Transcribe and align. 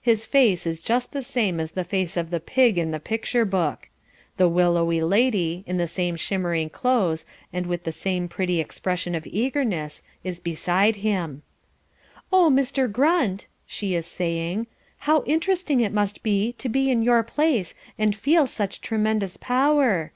His 0.00 0.24
face 0.24 0.66
is 0.66 0.80
just 0.80 1.12
the 1.12 1.22
same 1.22 1.60
as 1.60 1.72
the 1.72 1.84
face 1.84 2.16
of 2.16 2.30
the 2.30 2.40
pig 2.40 2.78
in 2.78 2.92
the 2.92 2.98
picture 2.98 3.44
book. 3.44 3.90
The 4.38 4.48
willowy 4.48 5.02
lady, 5.02 5.64
in 5.66 5.76
the 5.76 5.86
same 5.86 6.16
shimmering 6.16 6.70
clothes 6.70 7.26
and 7.52 7.66
with 7.66 7.84
the 7.84 7.92
same 7.92 8.26
pretty 8.26 8.58
expression 8.58 9.14
of 9.14 9.26
eagerness, 9.26 10.02
is 10.24 10.40
beside 10.40 10.96
him. 10.96 11.42
"Oh, 12.32 12.48
Mr. 12.50 12.90
Grunt," 12.90 13.48
she 13.66 13.94
is 13.94 14.06
saying, 14.06 14.66
"how 15.00 15.24
interesting 15.24 15.80
it 15.82 15.92
must 15.92 16.22
be 16.22 16.52
to 16.54 16.70
be 16.70 16.90
in 16.90 17.02
your 17.02 17.22
place 17.22 17.74
and 17.98 18.16
feel 18.16 18.46
such 18.46 18.80
tremendous 18.80 19.36
power. 19.36 20.10